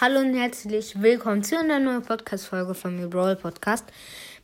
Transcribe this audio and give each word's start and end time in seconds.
Hallo 0.00 0.20
und 0.20 0.32
herzlich 0.36 1.02
willkommen 1.02 1.42
zu 1.42 1.58
einer 1.58 1.80
neuen 1.80 2.02
Podcast-Folge 2.02 2.74
von 2.74 2.94
mir 2.94 3.08
Brawl 3.08 3.34
Podcast. 3.34 3.84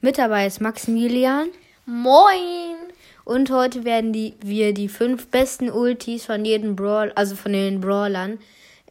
Mit 0.00 0.19
dabei 0.19 0.49
ist 0.49 0.61
Maximilian. 0.61 1.49
Moin! 1.87 2.75
Und 3.24 3.53
heute 3.53 3.85
werden 3.85 4.12
die, 4.12 4.35
wir 4.40 4.75
die 4.75 4.88
fünf 4.88 5.29
besten 5.29 5.71
Ultis 5.71 6.25
von 6.25 6.45
jedem 6.45 6.75
Brawl, 6.75 7.12
also 7.14 7.37
von 7.37 7.53
den 7.53 7.80
Brawlern, 7.80 8.40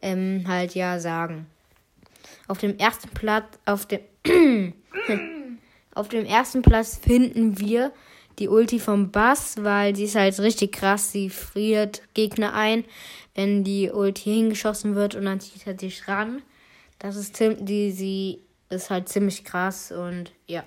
ähm, 0.00 0.46
halt 0.48 0.74
ja 0.74 0.98
sagen. 1.00 1.48
Auf 2.48 2.56
dem 2.56 2.78
ersten 2.78 3.10
Platz, 3.10 3.44
auf 3.66 3.84
dem, 3.84 4.72
auf 5.94 6.08
dem 6.08 6.24
ersten 6.24 6.62
Platz 6.62 6.96
finden 6.96 7.60
wir 7.60 7.92
die 8.38 8.48
Ulti 8.48 8.80
vom 8.80 9.10
Bass, 9.10 9.62
weil 9.62 9.94
sie 9.94 10.04
ist 10.04 10.14
halt 10.14 10.40
richtig 10.40 10.72
krass. 10.72 11.12
Sie 11.12 11.28
friert 11.28 12.00
Gegner 12.14 12.54
ein, 12.54 12.86
wenn 13.34 13.64
die 13.64 13.90
Ulti 13.90 14.32
hingeschossen 14.32 14.94
wird 14.94 15.14
und 15.14 15.26
dann 15.26 15.40
zieht 15.40 15.66
er 15.66 15.78
sich 15.78 16.08
ran. 16.08 16.40
Das 17.04 17.16
ist 17.16 17.38
die, 17.38 17.92
sie 17.92 18.40
ist 18.70 18.88
halt 18.88 19.10
ziemlich 19.10 19.44
krass 19.44 19.92
und 19.92 20.32
ja. 20.46 20.64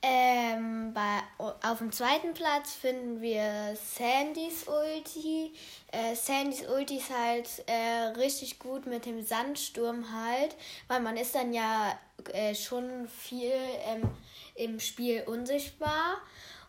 Ähm, 0.00 0.94
bei, 0.94 1.20
auf 1.38 1.78
dem 1.78 1.92
zweiten 1.92 2.32
Platz 2.32 2.72
finden 2.72 3.20
wir 3.20 3.76
Sandys 3.76 4.66
Ulti. 4.66 5.52
Äh, 5.92 6.14
Sandys 6.14 6.66
Ulti 6.66 6.96
ist 6.96 7.10
halt 7.10 7.62
äh, 7.66 8.18
richtig 8.18 8.58
gut 8.58 8.86
mit 8.86 9.04
dem 9.04 9.22
Sandsturm 9.22 10.06
halt, 10.14 10.56
weil 10.88 11.00
man 11.00 11.18
ist 11.18 11.34
dann 11.34 11.52
ja 11.52 11.92
äh, 12.32 12.54
schon 12.54 13.06
viel 13.06 13.52
ähm, 13.86 14.08
im 14.54 14.80
Spiel 14.80 15.24
unsichtbar. 15.26 16.22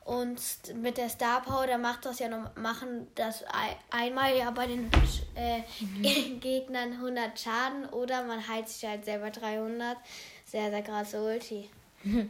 Und 0.05 0.39
mit 0.83 0.99
der 0.99 1.09
Star 1.09 1.41
Power, 1.41 1.65
da 1.65 1.79
macht 1.79 2.05
das 2.05 2.19
ja 2.19 2.29
noch, 2.29 2.55
machen 2.55 3.07
das 3.15 3.43
einmal 3.89 4.37
ja 4.37 4.51
bei 4.51 4.67
den 4.67 4.87
äh, 5.35 5.61
mhm. 5.79 6.39
Gegnern 6.39 6.93
100 6.93 7.39
Schaden 7.39 7.85
oder 7.91 8.23
man 8.23 8.47
heilt 8.47 8.69
sich 8.69 8.87
halt 8.87 9.03
selber 9.03 9.31
300. 9.31 9.97
Sehr, 10.45 10.69
sehr 10.69 10.83
krasse 10.83 11.23
Ulti. 11.23 11.69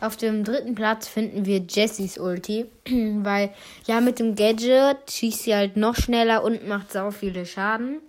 Auf 0.00 0.16
dem 0.16 0.42
dritten 0.42 0.74
Platz 0.74 1.06
finden 1.06 1.44
wir 1.44 1.58
Jessys 1.68 2.18
Ulti, 2.18 2.64
weil 2.88 3.54
ja 3.86 4.00
mit 4.00 4.18
dem 4.18 4.34
Gadget 4.34 5.10
schießt 5.10 5.42
sie 5.42 5.54
halt 5.54 5.76
noch 5.76 5.94
schneller 5.94 6.42
und 6.42 6.66
macht 6.66 6.92
sau 6.92 7.10
viele 7.10 7.44
Schaden. 7.44 8.00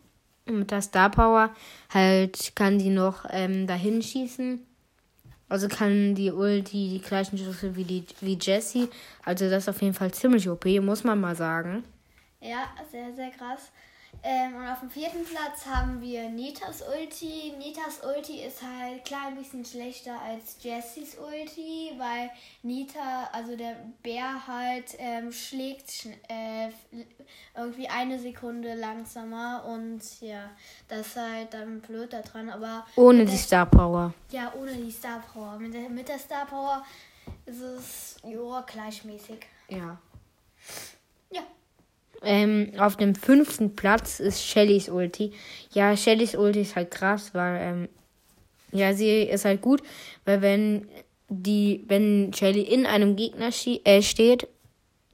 Und 0.48 0.60
mit 0.60 0.72
der 0.72 0.82
Star 0.82 1.12
Power 1.12 1.54
halt 1.94 2.56
kann 2.56 2.80
sie 2.80 2.90
noch 2.90 3.26
ähm, 3.30 3.68
dahin 3.68 4.02
schießen 4.02 4.66
also 5.54 5.68
kann 5.68 6.16
die 6.16 6.32
Ulti 6.32 6.90
die 6.90 7.00
gleichen 7.00 7.38
Schüsse 7.38 7.76
wie, 7.76 7.84
die, 7.84 8.04
wie 8.22 8.40
Jessie. 8.42 8.90
Also 9.24 9.48
das 9.52 9.64
ist 9.64 9.70
auf 9.70 9.84
jeden 9.84 9.94
Fall 9.94 10.12
ziemlich 10.12 10.50
OP, 10.50 10.66
muss 10.82 11.04
man 11.04 11.22
mal 11.22 11.36
sagen. 11.36 11.84
Ja, 12.42 12.72
sehr, 12.92 13.14
sehr 13.14 13.30
krass. 13.30 13.72
Ähm, 14.22 14.56
und 14.56 14.68
auf 14.68 14.80
dem 14.80 14.90
vierten 14.90 15.26
Platz 15.26 15.66
haben 15.66 16.00
wir 16.00 16.30
Nitas 16.30 16.82
Ulti. 16.82 17.54
Nitas 17.58 18.02
Ulti 18.04 18.42
ist 18.42 18.62
halt 18.62 19.04
klar 19.04 19.28
ein 19.28 19.36
bisschen 19.36 19.66
schlechter 19.66 20.20
als 20.22 20.58
Jessys 20.62 21.18
Ulti, 21.18 21.92
weil 21.98 22.30
Nita, 22.62 23.30
also 23.32 23.58
der 23.58 23.76
Bär 24.02 24.48
halt 24.48 24.96
ähm, 24.98 25.32
schlägt 25.32 26.06
äh, 26.30 26.70
irgendwie 27.56 27.90
eine 27.90 28.18
Sekunde 28.20 28.76
langsamer 28.76 29.66
und 29.66 30.02
ja, 30.22 30.50
das 30.88 31.08
ist 31.08 31.16
halt 31.18 31.54
dann 31.54 31.82
blöd 31.82 32.14
da 32.14 32.22
dran. 32.22 32.50
Aber 32.50 32.86
ohne 32.96 33.26
die 33.26 33.38
Star 33.38 33.66
Power. 33.66 34.14
Ja, 34.32 34.54
ohne 34.54 34.74
die 34.74 34.92
Star 34.92 35.22
Power. 35.34 35.60
Mit 35.60 35.74
der, 35.74 35.90
mit 35.90 36.08
der 36.08 36.20
Star 36.20 36.46
Power 36.46 36.86
ist 37.46 37.62
es 37.62 38.16
ja 38.24 38.62
gleichmäßig. 38.62 39.46
Ja. 39.68 39.98
Ja. 41.32 41.42
Ähm, 42.24 42.72
auf 42.78 42.96
dem 42.98 43.16
fünften 43.16 43.76
Platz 43.76 44.20
ist 44.20 44.44
Shellys 44.44 44.90
Ulti. 44.90 45.32
Ja, 45.72 45.96
Shellys 45.96 46.36
Ulti 46.36 46.62
ist 46.62 46.76
halt 46.76 46.92
krass, 46.92 47.34
weil, 47.34 47.62
ähm, 47.62 47.90
ja, 48.72 48.94
sie 48.94 49.24
ist 49.24 49.46
halt 49.46 49.62
gut, 49.62 49.82
weil 50.26 50.42
wenn 50.42 50.88
die, 51.30 51.84
wenn 51.88 52.32
Shelly 52.34 52.62
in 52.62 52.86
einem 52.86 53.16
Gegner 53.16 53.50
äh, 53.84 54.02
steht 54.02 54.48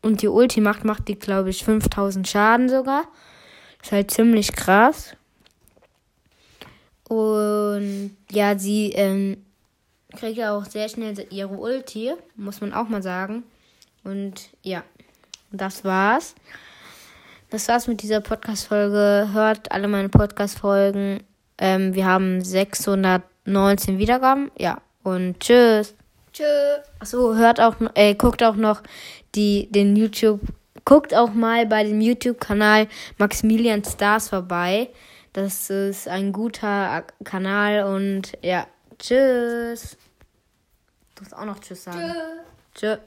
und 0.02 0.22
die 0.22 0.28
Ulti 0.28 0.62
macht, 0.62 0.86
macht 0.86 1.08
die, 1.08 1.18
glaube 1.18 1.50
ich, 1.50 1.64
5000 1.64 2.28
Schaden 2.28 2.70
sogar. 2.70 3.08
Ist 3.82 3.92
halt 3.92 4.12
ziemlich 4.12 4.52
krass. 4.52 5.16
Und 7.08 8.16
ja, 8.32 8.58
sie 8.58 8.92
ähm, 8.92 9.44
kriegt 10.16 10.38
ja 10.38 10.56
auch 10.56 10.66
sehr 10.66 10.90
schnell 10.90 11.16
ihre 11.32 11.56
Ulti, 11.56 12.14
muss 12.36 12.62
man 12.62 12.74
auch 12.74 12.88
mal 12.88 13.02
sagen. 13.02 13.44
Und 14.04 14.50
ja, 14.62 14.84
das 15.52 15.84
war's. 15.84 16.36
Das 17.50 17.68
war's 17.68 17.88
mit 17.88 18.04
dieser 18.04 18.22
Podcast-Folge. 18.22 19.30
Hört 19.34 19.72
alle 19.72 19.88
meine 19.88 20.10
Podcast-Folgen. 20.10 21.24
Ähm, 21.58 21.96
wir 21.96 22.06
haben 22.06 22.44
619 22.44 23.98
Wiedergaben. 23.98 24.52
Ja, 24.56 24.82
und 25.02 25.40
tschüss. 25.40 25.96
Tschüss. 26.32 26.46
Achso, 27.00 27.34
hört 27.34 27.60
auch, 27.60 27.76
äh, 27.96 28.14
guckt 28.14 28.44
auch 28.44 28.56
noch 28.56 28.84
die, 29.34 29.68
den 29.72 29.96
YouTube, 29.96 30.42
guckt 30.86 31.16
auch 31.16 31.34
mal 31.34 31.66
bei 31.66 31.84
dem 31.84 32.02
YouTube-Kanal 32.02 32.88
Maximilian 33.18 33.84
Stars 33.84 34.30
vorbei. 34.30 34.90
Das 35.34 35.72
ist 35.72 36.08
ein 36.08 36.32
guter 36.32 37.04
Kanal 37.24 37.84
und 37.84 38.38
ja, 38.44 38.68
tschüss. 39.00 39.98
Du 41.16 41.24
musst 41.24 41.36
auch 41.36 41.46
noch 41.46 41.60
Tschüss 41.60 41.84
sagen. 41.84 42.14
Tschüss. 42.76 42.76
Tschüss. 42.76 43.00